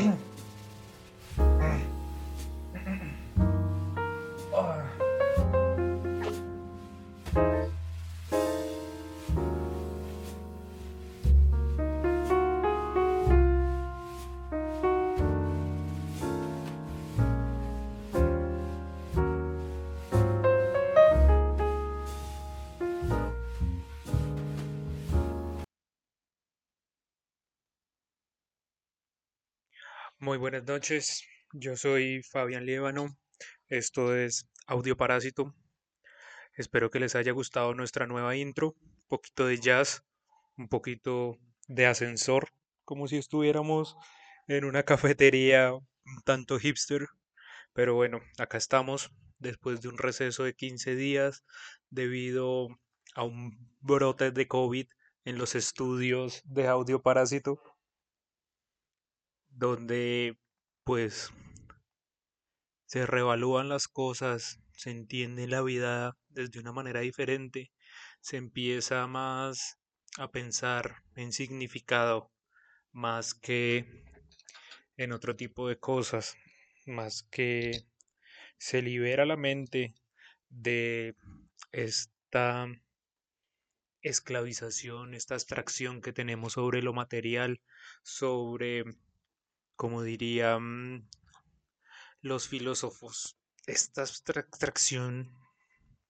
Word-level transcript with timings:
Yeah. 0.00 0.16
Muy 30.22 30.36
buenas 30.36 30.64
noches, 30.64 31.24
yo 31.54 31.78
soy 31.78 32.22
Fabián 32.22 32.66
Liébano, 32.66 33.16
esto 33.68 34.14
es 34.14 34.46
Audio 34.66 34.94
Parásito. 34.94 35.54
Espero 36.54 36.90
que 36.90 37.00
les 37.00 37.14
haya 37.14 37.32
gustado 37.32 37.72
nuestra 37.72 38.06
nueva 38.06 38.36
intro, 38.36 38.76
un 38.82 39.06
poquito 39.08 39.46
de 39.46 39.58
jazz, 39.58 40.04
un 40.58 40.68
poquito 40.68 41.38
de 41.68 41.86
ascensor, 41.86 42.50
como 42.84 43.08
si 43.08 43.16
estuviéramos 43.16 43.96
en 44.46 44.66
una 44.66 44.82
cafetería 44.82 45.72
un 45.72 46.22
tanto 46.22 46.58
hipster. 46.58 47.06
Pero 47.72 47.94
bueno, 47.94 48.20
acá 48.36 48.58
estamos 48.58 49.10
después 49.38 49.80
de 49.80 49.88
un 49.88 49.96
receso 49.96 50.44
de 50.44 50.52
15 50.52 50.96
días 50.96 51.44
debido 51.88 52.68
a 53.14 53.22
un 53.22 53.56
brote 53.80 54.32
de 54.32 54.46
COVID 54.46 54.86
en 55.24 55.38
los 55.38 55.54
estudios 55.54 56.42
de 56.44 56.68
Audio 56.68 57.00
Parásito 57.00 57.62
donde 59.50 60.38
pues 60.84 61.32
se 62.86 63.06
reevalúan 63.06 63.68
las 63.68 63.86
cosas, 63.86 64.60
se 64.72 64.90
entiende 64.90 65.46
la 65.46 65.62
vida 65.62 66.16
desde 66.28 66.60
una 66.60 66.72
manera 66.72 67.00
diferente, 67.00 67.70
se 68.20 68.36
empieza 68.36 69.06
más 69.06 69.78
a 70.18 70.30
pensar 70.30 71.02
en 71.14 71.32
significado 71.32 72.30
más 72.92 73.34
que 73.34 73.86
en 74.96 75.12
otro 75.12 75.36
tipo 75.36 75.68
de 75.68 75.78
cosas, 75.78 76.36
más 76.86 77.22
que 77.30 77.84
se 78.58 78.82
libera 78.82 79.24
la 79.24 79.36
mente 79.36 79.94
de 80.48 81.14
esta 81.72 82.66
esclavización, 84.02 85.14
esta 85.14 85.34
abstracción 85.34 86.00
que 86.00 86.12
tenemos 86.12 86.54
sobre 86.54 86.82
lo 86.82 86.92
material, 86.92 87.60
sobre 88.02 88.84
como 89.80 90.02
dirían 90.02 91.08
los 92.20 92.48
filósofos, 92.48 93.38
esta 93.66 94.02
abstracción 94.02 95.34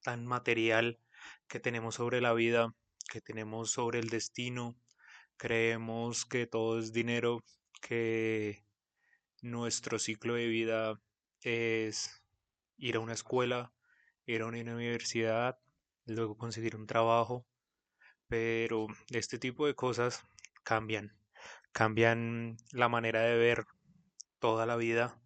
tan 0.03 0.27
material 0.27 0.99
que 1.47 1.61
tenemos 1.61 1.95
sobre 1.95 2.21
la 2.21 2.33
vida, 2.33 2.75
que 3.09 3.21
tenemos 3.21 3.71
sobre 3.71 4.01
el 4.01 4.09
destino, 4.09 4.77
creemos 5.37 6.27
que 6.27 6.49
todo 6.49 6.81
es 6.81 6.93
dinero, 6.93 7.45
que 7.81 8.65
nuestro 9.41 10.01
ciclo 10.01 10.35
de 10.35 10.49
vida 10.49 11.01
es 11.43 12.25
ir 12.77 12.97
a 12.97 13.01
una 13.01 13.13
escuela, 13.13 13.73
ir 14.27 14.43
a 14.43 14.47
una 14.47 14.59
universidad, 14.59 15.61
luego 16.07 16.37
conseguir 16.37 16.75
un 16.75 16.89
trabajo, 16.89 17.47
pero 18.27 18.89
este 19.11 19.39
tipo 19.39 19.65
de 19.69 19.77
cosas 19.77 20.25
cambian 20.65 21.20
cambian 21.73 22.57
la 22.73 22.89
manera 22.89 23.21
de 23.21 23.37
ver 23.37 23.67
toda 24.39 24.67
la 24.67 24.77
vida, 24.77 25.21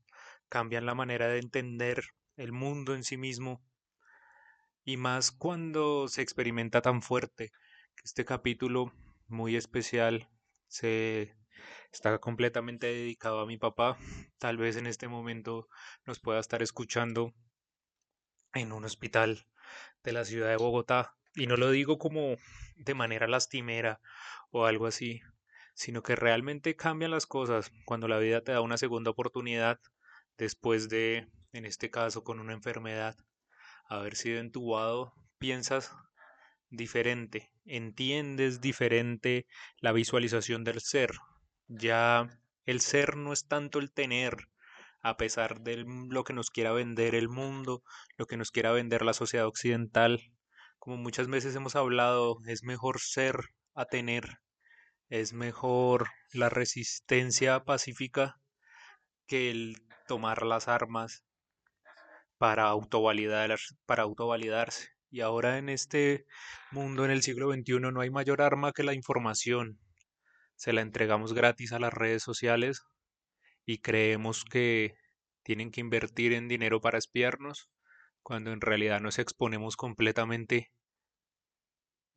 cambian 0.48 0.86
la 0.86 0.94
manera 0.94 1.28
de 1.28 1.38
entender 1.38 2.04
el 2.36 2.52
mundo 2.52 2.94
en 2.94 3.04
sí 3.04 3.16
mismo, 3.16 3.62
y 4.84 4.96
más 4.96 5.30
cuando 5.32 6.08
se 6.08 6.22
experimenta 6.22 6.82
tan 6.82 7.00
fuerte. 7.00 7.52
Este 8.04 8.24
capítulo 8.24 8.92
muy 9.28 9.56
especial 9.56 10.28
se 10.68 11.34
está 11.90 12.18
completamente 12.18 12.88
dedicado 12.88 13.40
a 13.40 13.46
mi 13.46 13.56
papá. 13.56 13.96
Tal 14.38 14.58
vez 14.58 14.76
en 14.76 14.86
este 14.86 15.08
momento 15.08 15.68
nos 16.04 16.20
pueda 16.20 16.40
estar 16.40 16.62
escuchando 16.62 17.32
en 18.52 18.72
un 18.72 18.84
hospital 18.84 19.46
de 20.02 20.12
la 20.12 20.24
ciudad 20.24 20.50
de 20.50 20.56
Bogotá. 20.56 21.16
Y 21.34 21.46
no 21.46 21.56
lo 21.56 21.70
digo 21.70 21.98
como 21.98 22.36
de 22.76 22.94
manera 22.94 23.26
lastimera 23.26 24.00
o 24.50 24.66
algo 24.66 24.86
así, 24.86 25.22
sino 25.74 26.02
que 26.02 26.16
realmente 26.16 26.76
cambian 26.76 27.10
las 27.10 27.26
cosas 27.26 27.70
cuando 27.84 28.08
la 28.08 28.18
vida 28.18 28.40
te 28.42 28.52
da 28.52 28.60
una 28.60 28.78
segunda 28.78 29.10
oportunidad 29.10 29.78
después 30.38 30.88
de, 30.88 31.28
en 31.52 31.64
este 31.64 31.90
caso, 31.90 32.24
con 32.24 32.40
una 32.40 32.52
enfermedad, 32.52 33.16
haber 33.88 34.16
sido 34.16 34.40
entubado, 34.40 35.12
piensas 35.38 35.92
diferente, 36.70 37.52
entiendes 37.64 38.60
diferente 38.60 39.46
la 39.78 39.92
visualización 39.92 40.64
del 40.64 40.80
ser. 40.80 41.10
Ya 41.68 42.28
el 42.66 42.80
ser 42.80 43.16
no 43.16 43.32
es 43.32 43.46
tanto 43.46 43.78
el 43.78 43.92
tener, 43.92 44.48
a 45.02 45.16
pesar 45.16 45.60
de 45.60 45.84
lo 45.86 46.24
que 46.24 46.32
nos 46.32 46.50
quiera 46.50 46.72
vender 46.72 47.14
el 47.14 47.28
mundo, 47.28 47.82
lo 48.16 48.26
que 48.26 48.36
nos 48.36 48.50
quiera 48.50 48.72
vender 48.72 49.04
la 49.04 49.12
sociedad 49.12 49.46
occidental. 49.46 50.32
Como 50.78 50.96
muchas 50.96 51.28
veces 51.28 51.54
hemos 51.54 51.76
hablado, 51.76 52.38
es 52.46 52.62
mejor 52.62 53.00
ser 53.00 53.36
a 53.74 53.86
tener 53.86 54.38
es 55.08 55.32
mejor 55.32 56.08
la 56.32 56.48
resistencia 56.48 57.64
pacífica 57.64 58.40
que 59.26 59.50
el 59.50 59.76
tomar 60.06 60.44
las 60.44 60.68
armas 60.68 61.24
para, 62.38 62.64
autovalidar, 62.64 63.56
para 63.86 64.02
autovalidarse. 64.02 64.88
Y 65.10 65.20
ahora 65.20 65.58
en 65.58 65.68
este 65.68 66.24
mundo, 66.72 67.04
en 67.04 67.10
el 67.10 67.22
siglo 67.22 67.52
XXI, 67.52 67.78
no 67.80 68.00
hay 68.00 68.10
mayor 68.10 68.42
arma 68.42 68.72
que 68.72 68.82
la 68.82 68.94
información. 68.94 69.78
Se 70.56 70.72
la 70.72 70.80
entregamos 70.80 71.32
gratis 71.32 71.72
a 71.72 71.78
las 71.78 71.92
redes 71.92 72.22
sociales 72.22 72.82
y 73.64 73.78
creemos 73.78 74.44
que 74.44 74.94
tienen 75.42 75.70
que 75.70 75.80
invertir 75.80 76.32
en 76.32 76.48
dinero 76.48 76.80
para 76.80 76.98
espiarnos, 76.98 77.68
cuando 78.22 78.52
en 78.52 78.60
realidad 78.60 79.00
nos 79.00 79.18
exponemos 79.18 79.76
completamente 79.76 80.72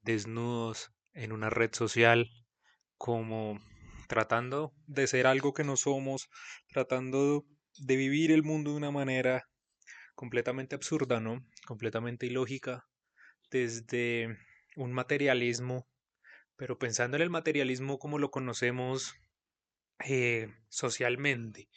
desnudos 0.01 0.91
en 1.13 1.33
una 1.33 1.49
red 1.49 1.73
social 1.73 2.29
como 2.97 3.59
tratando 4.07 4.73
de 4.87 5.07
ser 5.07 5.27
algo 5.27 5.53
que 5.53 5.63
no 5.63 5.77
somos, 5.77 6.29
tratando 6.69 7.45
de 7.77 7.95
vivir 7.95 8.31
el 8.31 8.43
mundo 8.43 8.71
de 8.71 8.77
una 8.77 8.91
manera 8.91 9.47
completamente 10.15 10.75
absurda, 10.75 11.19
¿no? 11.19 11.45
Completamente 11.65 12.25
ilógica, 12.25 12.87
desde 13.51 14.37
un 14.75 14.93
materialismo, 14.93 15.87
pero 16.55 16.79
pensando 16.79 17.17
en 17.17 17.23
el 17.23 17.29
materialismo 17.29 17.99
como 17.99 18.19
lo 18.19 18.31
conocemos 18.31 19.15
eh, 20.05 20.53
socialmente, 20.69 21.69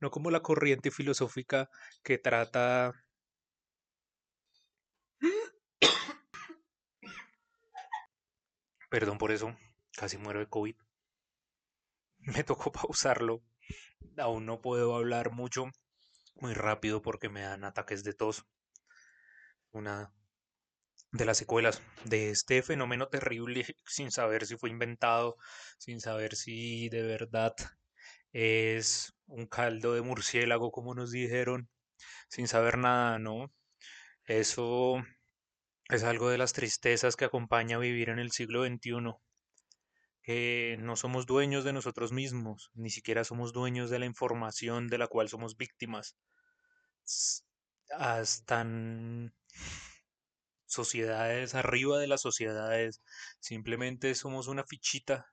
no 0.00 0.10
como 0.10 0.30
la 0.30 0.40
corriente 0.40 0.90
filosófica 0.90 1.68
que 2.02 2.18
trata 2.18 2.92
Perdón 8.90 9.18
por 9.18 9.32
eso, 9.32 9.56
casi 9.96 10.18
muero 10.18 10.40
de 10.40 10.48
COVID. 10.48 10.76
Me 12.18 12.44
tocó 12.44 12.72
pausarlo. 12.72 13.42
Aún 14.18 14.46
no 14.46 14.60
puedo 14.60 14.94
hablar 14.94 15.32
mucho, 15.32 15.66
muy 16.36 16.54
rápido 16.54 17.02
porque 17.02 17.28
me 17.28 17.42
dan 17.42 17.64
ataques 17.64 18.04
de 18.04 18.14
tos. 18.14 18.46
Una 19.72 20.12
de 21.12 21.24
las 21.24 21.38
secuelas 21.38 21.82
de 22.04 22.30
este 22.30 22.62
fenómeno 22.62 23.08
terrible 23.08 23.64
sin 23.86 24.10
saber 24.10 24.46
si 24.46 24.56
fue 24.56 24.70
inventado, 24.70 25.36
sin 25.78 26.00
saber 26.00 26.36
si 26.36 26.88
de 26.88 27.02
verdad 27.02 27.54
es 28.32 29.14
un 29.26 29.46
caldo 29.46 29.94
de 29.94 30.02
murciélago 30.02 30.70
como 30.70 30.94
nos 30.94 31.10
dijeron, 31.10 31.68
sin 32.28 32.48
saber 32.48 32.78
nada, 32.78 33.18
¿no? 33.18 33.52
Eso 34.24 35.04
es 35.88 36.04
algo 36.04 36.30
de 36.30 36.38
las 36.38 36.52
tristezas 36.52 37.16
que 37.16 37.24
acompaña 37.24 37.76
a 37.76 37.80
vivir 37.80 38.08
en 38.10 38.18
el 38.18 38.32
siglo 38.32 38.64
XXI 38.66 39.16
que 40.26 40.76
no 40.80 40.96
somos 40.96 41.24
dueños 41.24 41.62
de 41.62 41.72
nosotros 41.72 42.10
mismos, 42.10 42.72
ni 42.74 42.90
siquiera 42.90 43.22
somos 43.22 43.52
dueños 43.52 43.90
de 43.90 44.00
la 44.00 44.06
información 44.06 44.88
de 44.88 44.98
la 44.98 45.06
cual 45.06 45.28
somos 45.28 45.56
víctimas. 45.56 46.16
Están 48.20 49.32
sociedades 50.64 51.54
arriba 51.54 52.00
de 52.00 52.08
las 52.08 52.22
sociedades, 52.22 53.00
simplemente 53.38 54.16
somos 54.16 54.48
una 54.48 54.64
fichita 54.64 55.32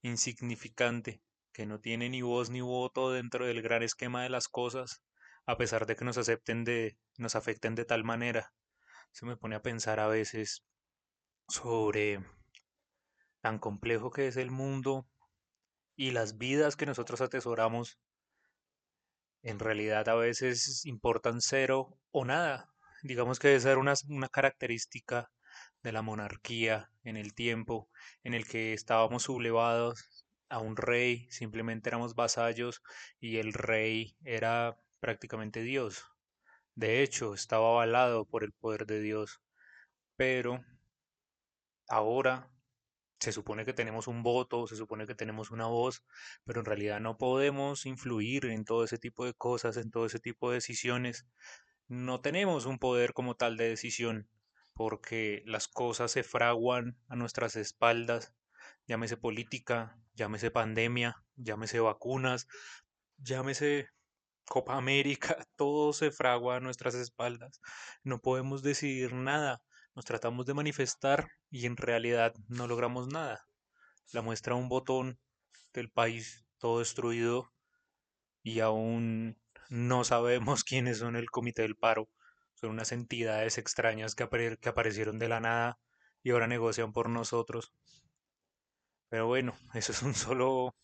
insignificante 0.00 1.20
que 1.52 1.66
no 1.66 1.78
tiene 1.78 2.08
ni 2.08 2.22
voz 2.22 2.48
ni 2.48 2.62
voto 2.62 3.12
dentro 3.12 3.44
del 3.44 3.60
gran 3.60 3.82
esquema 3.82 4.22
de 4.22 4.30
las 4.30 4.48
cosas, 4.48 5.02
a 5.44 5.58
pesar 5.58 5.84
de 5.84 5.96
que 5.96 6.06
nos 6.06 6.16
acepten 6.16 6.64
de 6.64 6.96
nos 7.18 7.36
afecten 7.36 7.74
de 7.74 7.84
tal 7.84 8.04
manera. 8.04 8.54
Se 9.12 9.26
me 9.26 9.36
pone 9.36 9.54
a 9.54 9.62
pensar 9.62 10.00
a 10.00 10.08
veces 10.08 10.64
sobre 11.46 12.24
tan 13.44 13.58
complejo 13.58 14.10
que 14.10 14.26
es 14.26 14.38
el 14.38 14.50
mundo 14.50 15.06
y 15.96 16.12
las 16.12 16.38
vidas 16.38 16.76
que 16.76 16.86
nosotros 16.86 17.20
atesoramos 17.20 17.98
en 19.42 19.58
realidad 19.58 20.08
a 20.08 20.14
veces 20.14 20.86
importan 20.86 21.42
cero 21.42 21.98
o 22.10 22.24
nada. 22.24 22.70
Digamos 23.02 23.38
que 23.38 23.54
esa 23.54 23.72
era 23.72 23.80
una, 23.80 23.92
una 24.08 24.30
característica 24.30 25.30
de 25.82 25.92
la 25.92 26.00
monarquía 26.00 26.90
en 27.02 27.18
el 27.18 27.34
tiempo 27.34 27.90
en 28.22 28.32
el 28.32 28.46
que 28.48 28.72
estábamos 28.72 29.24
sublevados 29.24 30.24
a 30.48 30.58
un 30.60 30.78
rey, 30.78 31.28
simplemente 31.30 31.90
éramos 31.90 32.14
vasallos 32.14 32.80
y 33.20 33.36
el 33.36 33.52
rey 33.52 34.16
era 34.24 34.78
prácticamente 35.00 35.60
Dios. 35.60 36.06
De 36.74 37.02
hecho, 37.02 37.34
estaba 37.34 37.68
avalado 37.68 38.24
por 38.24 38.42
el 38.42 38.52
poder 38.52 38.86
de 38.86 39.00
Dios. 39.00 39.42
Pero 40.16 40.64
ahora 41.88 42.53
se 43.20 43.32
supone 43.32 43.64
que 43.64 43.72
tenemos 43.72 44.08
un 44.08 44.22
voto, 44.22 44.66
se 44.66 44.76
supone 44.76 45.06
que 45.06 45.14
tenemos 45.14 45.50
una 45.50 45.66
voz, 45.66 46.04
pero 46.44 46.60
en 46.60 46.66
realidad 46.66 47.00
no 47.00 47.16
podemos 47.16 47.86
influir 47.86 48.46
en 48.46 48.64
todo 48.64 48.84
ese 48.84 48.98
tipo 48.98 49.24
de 49.24 49.34
cosas, 49.34 49.76
en 49.76 49.90
todo 49.90 50.06
ese 50.06 50.18
tipo 50.20 50.50
de 50.50 50.56
decisiones. 50.56 51.26
No 51.88 52.20
tenemos 52.20 52.66
un 52.66 52.78
poder 52.78 53.12
como 53.12 53.36
tal 53.36 53.56
de 53.56 53.68
decisión, 53.68 54.28
porque 54.74 55.42
las 55.46 55.68
cosas 55.68 56.10
se 56.12 56.22
fraguan 56.22 56.98
a 57.08 57.16
nuestras 57.16 57.56
espaldas, 57.56 58.34
llámese 58.86 59.16
política, 59.16 59.98
llámese 60.14 60.50
pandemia, 60.50 61.24
llámese 61.36 61.80
vacunas, 61.80 62.48
llámese 63.18 63.88
Copa 64.46 64.76
América, 64.76 65.36
todo 65.56 65.92
se 65.92 66.10
fragua 66.10 66.56
a 66.56 66.60
nuestras 66.60 66.94
espaldas. 66.94 67.60
No 68.02 68.20
podemos 68.20 68.62
decidir 68.62 69.14
nada. 69.14 69.62
Nos 69.94 70.04
tratamos 70.04 70.46
de 70.46 70.54
manifestar 70.54 71.28
y 71.50 71.66
en 71.66 71.76
realidad 71.76 72.34
no 72.48 72.66
logramos 72.66 73.08
nada. 73.08 73.46
La 74.12 74.22
muestra 74.22 74.54
un 74.54 74.68
botón 74.68 75.18
del 75.72 75.90
país 75.90 76.44
todo 76.58 76.80
destruido 76.80 77.52
y 78.42 78.60
aún 78.60 79.40
no 79.68 80.04
sabemos 80.04 80.64
quiénes 80.64 80.98
son 80.98 81.16
el 81.16 81.30
comité 81.30 81.62
del 81.62 81.76
paro. 81.76 82.08
Son 82.54 82.70
unas 82.70 82.92
entidades 82.92 83.58
extrañas 83.58 84.14
que, 84.14 84.58
que 84.60 84.68
aparecieron 84.68 85.18
de 85.18 85.28
la 85.28 85.40
nada 85.40 85.78
y 86.22 86.30
ahora 86.30 86.46
negocian 86.46 86.92
por 86.92 87.08
nosotros. 87.08 87.72
Pero 89.08 89.26
bueno, 89.26 89.56
eso 89.74 89.92
es 89.92 90.02
un 90.02 90.14
solo 90.14 90.74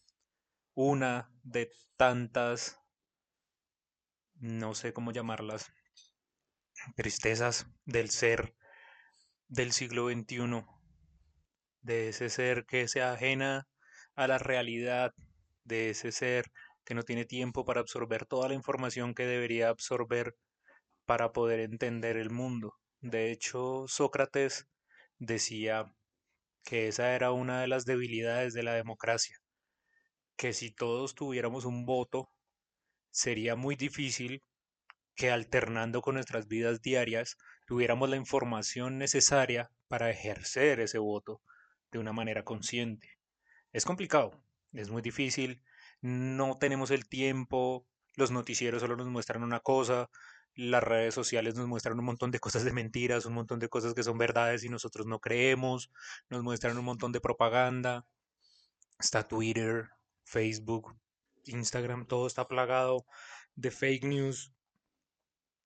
una 0.75 1.31
de 1.43 1.71
tantas 1.97 2.81
no 4.41 4.75
sé 4.75 4.93
cómo 4.93 5.13
llamarlas, 5.13 5.71
tristezas 6.97 7.67
del 7.85 8.11
ser 8.11 8.55
del 9.51 9.73
siglo 9.73 10.09
XXI, 10.09 10.65
de 11.83 12.09
ese 12.09 12.31
ser 12.31 12.67
que 12.67 12.87
se 12.87 13.03
ajena 13.03 13.67
a 14.15 14.29
la 14.29 14.39
realidad, 14.39 15.13
de 15.65 15.91
ese 15.91 16.13
ser 16.13 16.53
que 16.85 16.95
no 16.95 17.03
tiene 17.03 17.25
tiempo 17.25 17.65
para 17.65 17.81
absorber 17.81 18.27
toda 18.27 18.49
la 18.49 18.55
información 18.55 19.13
que 19.13 19.27
debería 19.27 19.69
absorber 19.69 20.37
para 21.05 21.33
poder 21.33 21.59
entender 21.59 22.17
el 22.17 22.31
mundo. 22.31 22.75
De 23.01 23.33
hecho, 23.33 23.87
Sócrates 23.89 24.69
decía 25.19 25.93
que 26.63 26.87
esa 26.87 27.17
era 27.17 27.33
una 27.33 27.61
de 27.61 27.67
las 27.67 27.85
debilidades 27.85 28.55
de 28.55 28.63
la 28.63 28.75
democracia, 28.75 29.37
que 30.37 30.53
si 30.53 30.71
todos 30.71 31.17
tuviéramos 31.17 31.65
un 31.65 31.85
voto 31.87 32.31
sería 33.11 33.57
muy 33.57 33.75
difícil 33.75 34.45
que 35.17 35.33
alternando 35.33 36.03
con 36.03 36.15
nuestras 36.15 36.47
vidas 36.47 36.81
diarias 36.83 37.37
tuviéramos 37.71 38.11
la 38.11 38.17
información 38.17 38.99
necesaria 38.99 39.71
para 39.87 40.11
ejercer 40.11 40.81
ese 40.81 40.99
voto 40.99 41.41
de 41.93 42.01
una 42.01 42.13
manera 42.13 42.43
consciente. 42.43 43.21
Es 43.71 43.85
complicado, 43.85 44.43
es 44.73 44.91
muy 44.91 45.03
difícil, 45.03 45.63
no 46.01 46.59
tenemos 46.59 46.91
el 46.91 47.09
tiempo, 47.09 47.87
los 48.17 48.33
noticieros 48.33 48.83
solo 48.83 48.97
nos 48.97 49.07
muestran 49.07 49.45
una 49.45 49.61
cosa, 49.61 50.11
las 50.57 50.83
redes 50.83 51.15
sociales 51.15 51.55
nos 51.55 51.69
muestran 51.69 51.97
un 51.97 52.07
montón 52.07 52.33
de 52.33 52.41
cosas 52.41 52.65
de 52.65 52.73
mentiras, 52.73 53.25
un 53.25 53.35
montón 53.35 53.61
de 53.61 53.69
cosas 53.69 53.95
que 53.95 54.03
son 54.03 54.19
verdades 54.19 54.65
y 54.65 54.69
nosotros 54.69 55.07
no 55.07 55.21
creemos, 55.21 55.93
nos 56.29 56.43
muestran 56.43 56.77
un 56.77 56.85
montón 56.85 57.13
de 57.13 57.21
propaganda, 57.21 58.05
está 58.99 59.29
Twitter, 59.29 59.91
Facebook, 60.25 60.97
Instagram 61.45 62.05
todo 62.07 62.27
está 62.27 62.49
plagado 62.49 63.07
de 63.55 63.71
fake 63.71 64.07
news 64.07 64.53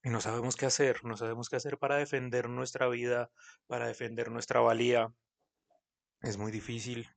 y 0.04 0.10
no 0.10 0.20
sabemos 0.20 0.54
qué 0.56 0.66
hacer, 0.66 1.02
no 1.02 1.16
sabemos 1.16 1.48
qué 1.48 1.56
hacer 1.56 1.78
para 1.78 1.96
defender 1.96 2.50
nuestra 2.50 2.86
vida, 2.88 3.30
para 3.66 3.86
defender 3.86 4.30
nuestra 4.30 4.60
valía. 4.60 5.10
Es 6.20 6.36
muy 6.36 6.52
difícil. 6.52 7.08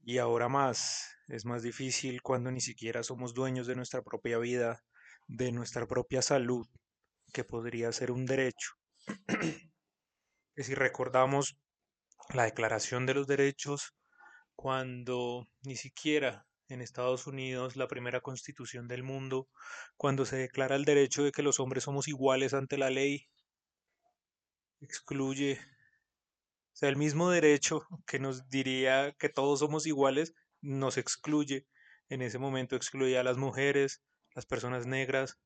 Y 0.00 0.16
ahora 0.16 0.48
más, 0.48 1.14
es 1.28 1.44
más 1.44 1.62
difícil 1.62 2.22
cuando 2.22 2.50
ni 2.50 2.62
siquiera 2.62 3.02
somos 3.02 3.34
dueños 3.34 3.66
de 3.66 3.76
nuestra 3.76 4.00
propia 4.00 4.38
vida, 4.38 4.82
de 5.28 5.52
nuestra 5.52 5.86
propia 5.86 6.22
salud, 6.22 6.66
que 7.34 7.44
podría 7.44 7.92
ser 7.92 8.12
un 8.12 8.24
derecho. 8.24 8.72
que 10.54 10.64
si 10.64 10.74
recordamos 10.74 11.58
la 12.32 12.44
Declaración 12.44 13.04
de 13.04 13.14
los 13.14 13.26
Derechos, 13.26 13.94
cuando 14.56 15.46
ni 15.64 15.76
siquiera 15.76 16.46
en 16.68 16.80
Estados 16.80 17.26
Unidos, 17.26 17.76
la 17.76 17.88
primera 17.88 18.20
constitución 18.20 18.88
del 18.88 19.02
mundo, 19.02 19.48
cuando 19.96 20.24
se 20.24 20.36
declara 20.36 20.76
el 20.76 20.84
derecho 20.84 21.22
de 21.22 21.32
que 21.32 21.42
los 21.42 21.60
hombres 21.60 21.84
somos 21.84 22.08
iguales 22.08 22.54
ante 22.54 22.78
la 22.78 22.90
ley, 22.90 23.28
excluye, 24.80 25.60
o 26.72 26.76
sea, 26.76 26.88
el 26.88 26.96
mismo 26.96 27.30
derecho 27.30 27.86
que 28.06 28.18
nos 28.18 28.48
diría 28.48 29.14
que 29.18 29.28
todos 29.28 29.60
somos 29.60 29.86
iguales, 29.86 30.34
nos 30.60 30.96
excluye. 30.96 31.66
En 32.08 32.22
ese 32.22 32.38
momento 32.38 32.76
excluía 32.76 33.20
a 33.20 33.24
las 33.24 33.36
mujeres, 33.36 34.02
las 34.34 34.46
personas 34.46 34.86
negras, 34.86 35.38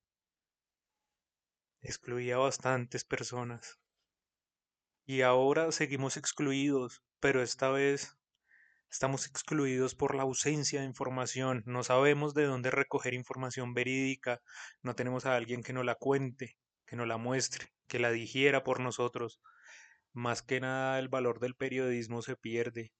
excluía 1.82 2.36
a 2.36 2.38
bastantes 2.38 3.04
personas. 3.04 3.78
Y 5.04 5.22
ahora 5.22 5.70
seguimos 5.72 6.16
excluidos, 6.16 7.02
pero 7.20 7.42
esta 7.42 7.70
vez 7.70 8.15
Estamos 8.90 9.26
excluidos 9.26 9.94
por 9.94 10.14
la 10.14 10.22
ausencia 10.22 10.80
de 10.80 10.86
información, 10.86 11.62
no 11.66 11.82
sabemos 11.82 12.34
de 12.34 12.44
dónde 12.44 12.70
recoger 12.70 13.14
información 13.14 13.74
verídica, 13.74 14.40
no 14.82 14.94
tenemos 14.94 15.26
a 15.26 15.36
alguien 15.36 15.62
que 15.62 15.72
nos 15.72 15.84
la 15.84 15.96
cuente, 15.96 16.56
que 16.86 16.96
nos 16.96 17.06
la 17.06 17.16
muestre, 17.16 17.66
que 17.88 17.98
la 17.98 18.10
digiera 18.10 18.64
por 18.64 18.80
nosotros. 18.80 19.40
Más 20.12 20.42
que 20.42 20.60
nada 20.60 20.98
el 20.98 21.08
valor 21.08 21.40
del 21.40 21.56
periodismo 21.56 22.22
se 22.22 22.36
pierde. 22.36 22.92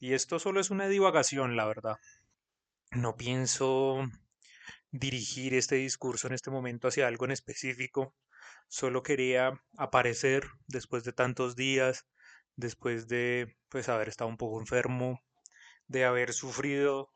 Y 0.00 0.14
esto 0.14 0.38
solo 0.38 0.60
es 0.60 0.70
una 0.70 0.88
divagación, 0.88 1.56
la 1.56 1.66
verdad. 1.66 1.96
No 2.90 3.16
pienso 3.16 4.02
dirigir 4.90 5.54
este 5.54 5.76
discurso 5.76 6.26
en 6.26 6.34
este 6.34 6.50
momento 6.50 6.88
hacia 6.88 7.06
algo 7.06 7.24
en 7.24 7.30
específico. 7.32 8.14
Solo 8.68 9.02
quería 9.02 9.60
aparecer 9.76 10.44
después 10.66 11.04
de 11.04 11.12
tantos 11.12 11.56
días, 11.56 12.06
después 12.56 13.06
de 13.08 13.56
pues 13.68 13.88
haber 13.88 14.08
estado 14.08 14.28
un 14.28 14.38
poco 14.38 14.60
enfermo, 14.60 15.22
de 15.88 16.04
haber 16.04 16.32
sufrido 16.32 17.10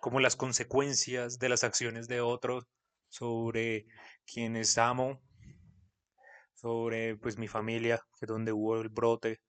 como 0.00 0.20
las 0.20 0.36
consecuencias 0.36 1.38
de 1.38 1.48
las 1.48 1.64
acciones 1.64 2.08
de 2.08 2.20
otros 2.20 2.66
sobre 3.08 3.86
quienes 4.26 4.78
amo, 4.78 5.20
sobre 6.54 7.16
pues 7.16 7.38
mi 7.38 7.48
familia, 7.48 8.00
que 8.18 8.26
es 8.26 8.28
donde 8.28 8.52
hubo 8.52 8.80
el 8.80 8.88
brote 8.88 9.40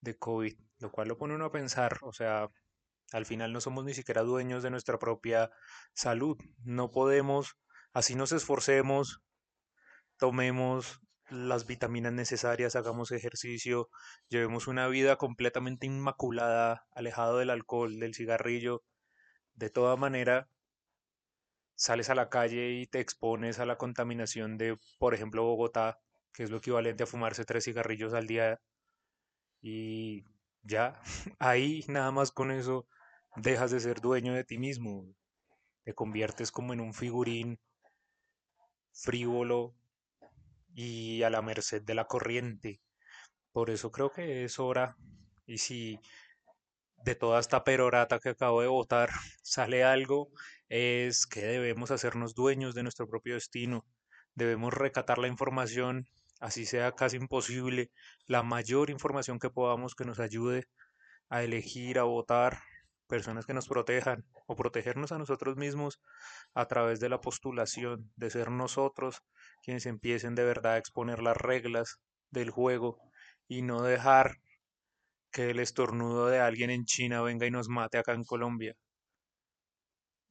de 0.00 0.16
COVID, 0.16 0.56
lo 0.78 0.90
cual 0.90 1.08
lo 1.08 1.16
pone 1.16 1.34
uno 1.34 1.46
a 1.46 1.52
pensar, 1.52 1.98
o 2.02 2.12
sea, 2.12 2.48
al 3.12 3.26
final 3.26 3.52
no 3.52 3.60
somos 3.60 3.84
ni 3.84 3.94
siquiera 3.94 4.22
dueños 4.22 4.62
de 4.62 4.70
nuestra 4.70 4.98
propia 4.98 5.50
salud, 5.94 6.36
no 6.64 6.90
podemos, 6.90 7.56
así 7.92 8.14
nos 8.14 8.32
esforcemos, 8.32 9.22
tomemos 10.16 11.01
las 11.32 11.66
vitaminas 11.66 12.12
necesarias, 12.12 12.76
hagamos 12.76 13.10
ejercicio, 13.10 13.88
llevemos 14.28 14.68
una 14.68 14.86
vida 14.88 15.16
completamente 15.16 15.86
inmaculada, 15.86 16.86
alejado 16.94 17.38
del 17.38 17.50
alcohol, 17.50 17.98
del 17.98 18.14
cigarrillo. 18.14 18.82
De 19.54 19.70
toda 19.70 19.96
manera, 19.96 20.48
sales 21.74 22.10
a 22.10 22.14
la 22.14 22.28
calle 22.28 22.72
y 22.72 22.86
te 22.86 23.00
expones 23.00 23.58
a 23.58 23.66
la 23.66 23.78
contaminación 23.78 24.58
de, 24.58 24.78
por 24.98 25.14
ejemplo, 25.14 25.44
Bogotá, 25.44 25.98
que 26.32 26.44
es 26.44 26.50
lo 26.50 26.58
equivalente 26.58 27.04
a 27.04 27.06
fumarse 27.06 27.44
tres 27.44 27.64
cigarrillos 27.64 28.14
al 28.14 28.26
día. 28.26 28.60
Y 29.60 30.24
ya, 30.62 31.00
ahí 31.38 31.84
nada 31.88 32.10
más 32.10 32.30
con 32.32 32.50
eso 32.50 32.86
dejas 33.36 33.70
de 33.70 33.80
ser 33.80 34.00
dueño 34.00 34.34
de 34.34 34.44
ti 34.44 34.58
mismo. 34.58 35.06
Te 35.84 35.94
conviertes 35.94 36.52
como 36.52 36.72
en 36.72 36.80
un 36.80 36.94
figurín 36.94 37.58
frívolo 38.92 39.74
y 40.74 41.22
a 41.22 41.30
la 41.30 41.42
merced 41.42 41.82
de 41.82 41.94
la 41.94 42.06
corriente. 42.06 42.80
Por 43.52 43.70
eso 43.70 43.90
creo 43.92 44.10
que 44.10 44.44
es 44.44 44.58
hora, 44.58 44.96
y 45.46 45.58
si 45.58 46.00
de 47.04 47.14
toda 47.14 47.40
esta 47.40 47.64
perorata 47.64 48.18
que 48.18 48.30
acabo 48.30 48.62
de 48.62 48.68
votar 48.68 49.10
sale 49.42 49.84
algo, 49.84 50.30
es 50.68 51.26
que 51.26 51.42
debemos 51.42 51.90
hacernos 51.90 52.34
dueños 52.34 52.74
de 52.74 52.82
nuestro 52.82 53.08
propio 53.08 53.34
destino. 53.34 53.84
Debemos 54.34 54.72
recatar 54.72 55.18
la 55.18 55.28
información, 55.28 56.08
así 56.40 56.64
sea 56.64 56.92
casi 56.92 57.16
imposible, 57.18 57.90
la 58.26 58.42
mayor 58.42 58.90
información 58.90 59.38
que 59.38 59.50
podamos 59.50 59.94
que 59.94 60.04
nos 60.04 60.20
ayude 60.20 60.66
a 61.28 61.42
elegir, 61.42 61.98
a 61.98 62.04
votar 62.04 62.60
personas 63.08 63.46
que 63.46 63.54
nos 63.54 63.68
protejan 63.68 64.24
o 64.46 64.56
protegernos 64.56 65.12
a 65.12 65.18
nosotros 65.18 65.56
mismos 65.56 66.00
a 66.54 66.66
través 66.66 67.00
de 67.00 67.08
la 67.08 67.20
postulación, 67.20 68.12
de 68.16 68.30
ser 68.30 68.50
nosotros 68.50 69.22
quienes 69.62 69.86
empiecen 69.86 70.34
de 70.34 70.44
verdad 70.44 70.74
a 70.74 70.78
exponer 70.78 71.22
las 71.22 71.36
reglas 71.36 71.98
del 72.30 72.50
juego 72.50 72.98
y 73.48 73.62
no 73.62 73.82
dejar 73.82 74.38
que 75.30 75.50
el 75.50 75.60
estornudo 75.60 76.26
de 76.28 76.40
alguien 76.40 76.70
en 76.70 76.84
China 76.84 77.22
venga 77.22 77.46
y 77.46 77.50
nos 77.50 77.68
mate 77.68 77.98
acá 77.98 78.12
en 78.12 78.24
Colombia. 78.24 78.74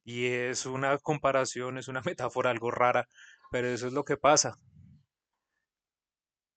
Y 0.04 0.26
es 0.26 0.66
una 0.66 0.98
comparación, 0.98 1.78
es 1.78 1.88
una 1.88 2.02
metáfora 2.06 2.50
algo 2.50 2.70
rara, 2.70 3.06
pero 3.50 3.68
eso 3.68 3.86
es 3.86 3.92
lo 3.92 4.04
que 4.04 4.16
pasa. 4.16 4.56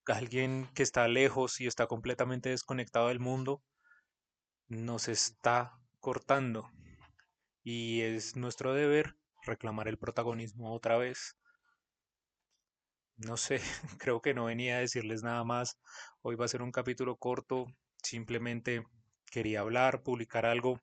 Alguien 0.07 0.69
que 0.75 0.83
está 0.83 1.07
lejos 1.07 1.59
y 1.61 1.67
está 1.67 1.87
completamente 1.87 2.49
desconectado 2.49 3.07
del 3.07 3.19
mundo 3.19 3.61
nos 4.67 5.07
está 5.07 5.73
cortando. 6.05 6.71
Y 7.63 8.01
es 8.01 8.35
nuestro 8.35 8.75
deber 8.75 9.17
reclamar 9.41 9.87
el 9.87 9.97
protagonismo 9.97 10.71
otra 10.71 10.97
vez. 10.97 11.35
No 13.17 13.37
sé, 13.37 13.59
creo 13.97 14.21
que 14.21 14.35
no 14.35 14.45
venía 14.45 14.77
a 14.77 14.81
decirles 14.81 15.23
nada 15.23 15.43
más. 15.43 15.79
Hoy 16.21 16.35
va 16.35 16.45
a 16.45 16.47
ser 16.47 16.61
un 16.61 16.71
capítulo 16.71 17.17
corto. 17.17 17.65
Simplemente 18.03 18.85
quería 19.31 19.61
hablar, 19.61 20.03
publicar 20.03 20.45
algo. 20.45 20.79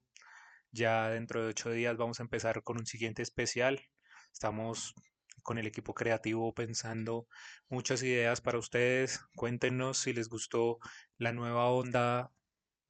Ya 0.73 1.09
dentro 1.11 1.41
de 1.41 1.51
ocho 1.51 1.71
días 1.71 1.97
vamos 1.97 2.19
a 2.19 2.25
empezar 2.25 2.65
con 2.65 2.79
un 2.79 2.87
siguiente 2.87 3.23
especial. 3.23 3.81
Estamos 4.33 4.93
con 5.45 5.57
el 5.57 5.69
equipo 5.69 5.95
creativo 5.95 6.53
pensando 6.53 7.29
muchas 7.69 8.03
ideas 8.03 8.41
para 8.41 8.59
ustedes. 8.59 9.21
Cuéntenos 9.37 9.99
si 9.99 10.15
les 10.15 10.29
gustó 10.29 10.81
la 11.17 11.33
nueva 11.33 11.67
onda 11.69 12.33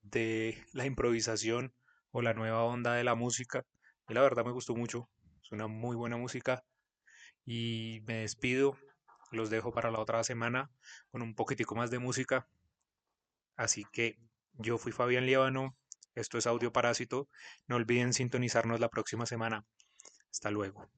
de 0.00 0.64
la 0.72 0.86
improvisación 0.86 1.74
o 2.12 2.22
la 2.22 2.34
nueva 2.34 2.62
onda 2.62 2.94
de 2.94 3.04
la 3.04 3.14
música. 3.14 3.64
Y 4.08 4.14
la 4.14 4.22
verdad 4.22 4.44
me 4.44 4.52
gustó 4.52 4.74
mucho. 4.74 5.08
Es 5.42 5.50
una 5.50 5.66
muy 5.66 5.96
buena 5.96 6.16
música. 6.16 6.62
Y 7.44 8.02
me 8.06 8.18
despido. 8.18 8.78
Los 9.32 9.50
dejo 9.50 9.72
para 9.72 9.90
la 9.90 9.98
otra 9.98 10.22
semana 10.24 10.70
con 11.10 11.22
un 11.22 11.34
poquitico 11.34 11.74
más 11.74 11.90
de 11.90 11.98
música. 11.98 12.46
Así 13.56 13.84
que 13.92 14.18
yo 14.52 14.78
fui 14.78 14.92
Fabián 14.92 15.26
Líbano. 15.26 15.76
Esto 16.14 16.38
es 16.38 16.46
Audio 16.46 16.72
Parásito. 16.72 17.28
No 17.66 17.76
olviden 17.76 18.12
sintonizarnos 18.12 18.78
la 18.78 18.90
próxima 18.90 19.24
semana. 19.24 19.64
Hasta 20.30 20.50
luego. 20.50 20.90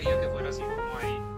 Quería 0.00 0.20
que 0.20 0.28
fuera 0.28 0.50
así 0.50 0.60
como 0.62 0.98
ahí. 0.98 1.35